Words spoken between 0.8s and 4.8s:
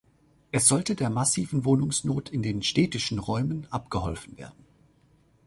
der massiven Wohnungsnot in den städtischen Räumen abgeholfen werden.